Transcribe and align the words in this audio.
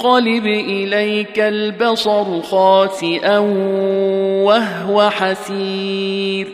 ينقلب 0.00 0.46
إليك 0.46 1.38
البصر 1.38 2.42
خاسئا 2.42 3.38
وهو 4.44 5.10
حسير. 5.10 6.48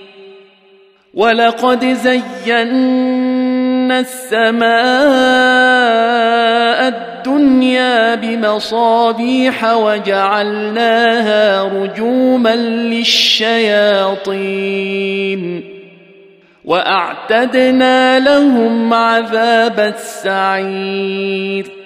ولقد 1.15 1.85
زينا 1.85 4.01
السماء 4.01 4.67
الدنيا 6.89 8.15
بمصابيح 8.15 9.75
وجعلناها 9.75 11.63
رجوما 11.63 12.57
للشياطين. 12.57 14.23
وأعتدنا 16.65 18.19
لهم 18.19 18.95
عذاب 18.95 19.81
السعير. 19.81 21.86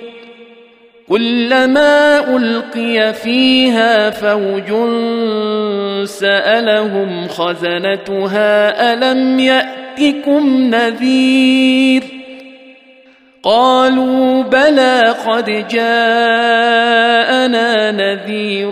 كلما 1.11 2.19
ألقي 2.37 3.13
فيها 3.13 4.09
فوج 4.09 4.67
سألهم 6.07 7.27
خزنتها 7.27 8.93
ألم 8.93 9.39
يأتكم 9.39 10.69
نذير؟ 10.75 12.03
قالوا 13.43 14.43
بلى 14.43 15.15
قد 15.27 15.67
جاءنا 15.67 17.11
نذير 17.91 18.71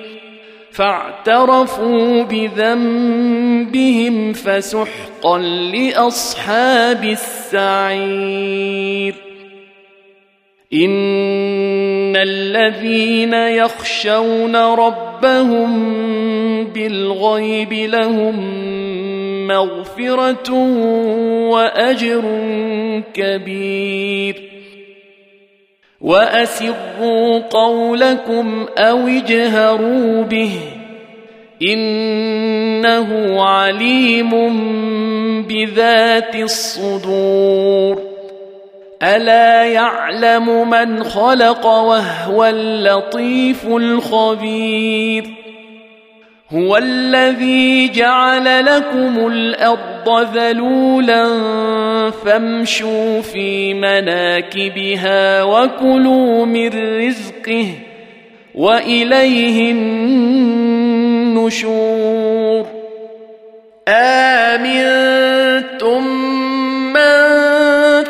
فاعترفوا 0.71 2.23
بذنبهم 2.23 3.73
فسحقا 4.33 5.39
لأصحاب 5.39 7.03
السعير. 7.51 9.15
إن 10.73 12.15
الذين 12.15 13.33
يخشون 13.33 14.55
ربهم 14.55 15.71
بالغيب 16.65 17.73
لهم 17.73 18.37
مغفرة 19.47 20.53
وأجر 21.49 22.23
كبير. 23.13 24.50
واسروا 26.01 27.39
قولكم 27.39 28.65
أو 28.77 29.07
اجهروا 29.07 30.23
به 30.23 30.51
انه 31.61 33.41
عليم 33.43 34.31
بذات 35.47 36.35
الصدور 36.35 38.01
الا 39.03 39.63
يعلم 39.63 40.69
من 40.69 41.03
خلق 41.03 41.65
وهو 41.65 42.45
اللطيف 42.45 43.67
الخبير 43.67 45.40
هو 46.53 46.77
الذي 46.77 47.89
جعل 47.89 48.65
لكم 48.65 49.27
الأرض 49.27 50.37
ذلولا 50.37 51.27
فامشوا 52.11 53.21
في 53.21 53.73
مناكبها 53.73 55.43
وكلوا 55.43 56.45
من 56.45 56.69
رزقه 57.07 57.67
وإليه 58.55 59.71
النشور. 61.31 61.61
آمنتم 63.87 65.01
من 66.93 67.41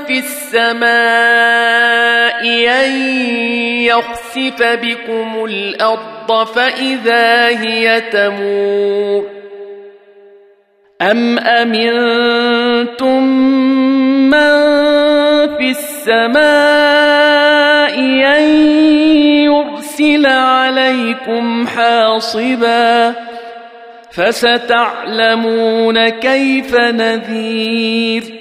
في 0.07 0.19
السماء 0.19 1.61
أن 2.69 2.91
يخسف 3.81 4.63
بكم 4.63 5.45
الأرض 5.45 6.10
فإذا 6.27 7.47
هي 7.47 8.01
تمور. 8.01 9.29
أم 11.01 11.39
أمنتم 11.39 13.23
من 14.29 14.51
في 15.57 15.69
السماء 15.69 16.41
أن 18.37 18.43
يرسل 19.43 20.25
عليكم 20.25 21.67
حاصبا؟ 21.67 23.15
فستعلمون 24.11 26.09
كيف 26.09 26.75
نذير. 26.75 28.40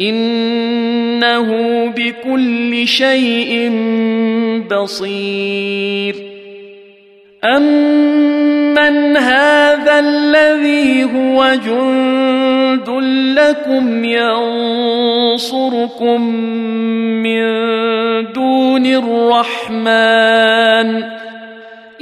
إنه 0.00 1.86
بكل 1.86 2.86
شيء 2.86 3.70
بصير. 4.70 6.14
امن 7.44 9.16
هذا 9.16 9.98
الذي 9.98 11.04
هو 11.04 11.54
جند 11.66 12.88
لكم 13.38 14.04
ينصركم 14.04 16.20
من 17.22 17.42
دون 18.32 18.86
الرحمن 18.86 21.02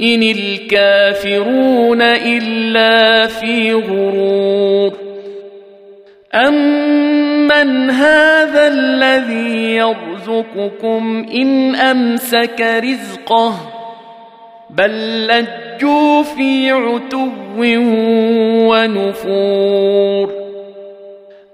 ان 0.01 0.23
الكافرون 0.23 2.01
الا 2.01 3.27
في 3.27 3.73
غرور. 3.73 4.93
امن 7.51 7.89
هذا 7.89 8.67
الذي 8.67 9.75
يرزقكم 9.75 11.25
إن 11.33 11.75
أمسك 11.75 12.81
رزقه 12.83 13.53
بل 14.69 15.27
لجوا 15.27 16.23
في 16.23 16.71
عتو 16.71 17.29
ونفور 18.67 20.41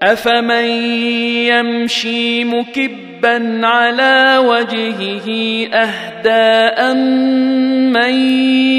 أفمن 0.02 0.66
يمشي 1.50 2.44
مكبا 2.44 3.68
على 3.68 4.38
وجهه 4.46 5.28
أهدى 5.74 6.74
امن 6.92 8.14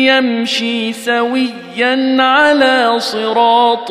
يمشي 0.06 0.92
سويا 0.92 2.22
على 2.22 2.98
صراط 2.98 3.90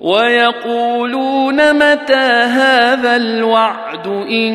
ويقولون 0.00 1.74
متى 1.74 2.28
هذا 2.54 3.16
الوعد 3.16 4.06
إن 4.30 4.52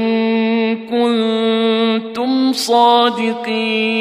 كنتم 0.88 2.54
صادقين 2.54 3.94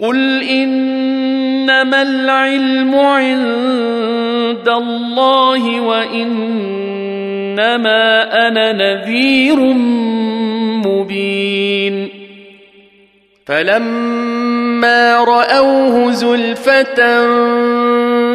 قل 0.00 0.42
إنما 0.42 2.02
العلم 2.02 2.94
عند 2.94 4.68
الله 4.68 5.80
وإنما 5.80 6.82
أنا 8.48 8.72
نذير 8.72 9.60
مبين 10.86 12.08
فلما 13.46 15.16
رأوه 15.24 16.10
زلفة 16.10 17.24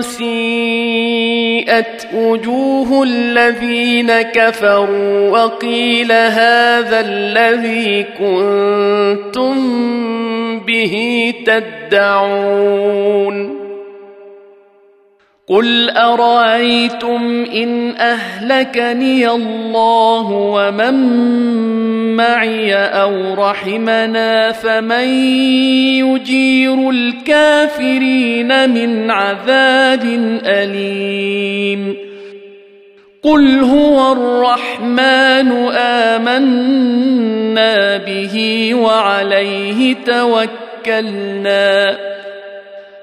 سيئت 0.02 2.08
وجوه 2.14 3.04
الذين 3.04 4.22
كفروا 4.22 5.30
وقيل 5.30 6.12
هذا 6.12 7.00
الذي 7.00 8.06
كنتم 8.20 9.56
به 10.60 11.34
تدعون 11.46 13.59
قل 15.50 15.90
ارايتم 15.90 17.46
ان 17.54 17.96
اهلكني 17.98 19.30
الله 19.30 20.32
ومن 20.32 20.96
معي 22.16 22.76
أو 22.76 23.34
رحمنا 23.34 24.52
فمن 24.52 25.08
يجير 26.06 26.90
الكافرين 26.90 28.70
من 28.70 29.12
عذاب 29.12 30.04
اليم 30.46 31.96
قل 33.24 33.60
هو 33.60 34.12
الرحمن 34.12 35.52
امنا 36.18 37.98
به 37.98 38.70
وعليه 38.76 39.96
توكلنا 40.06 41.98